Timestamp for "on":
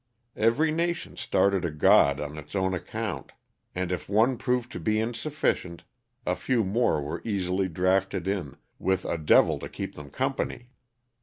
2.19-2.35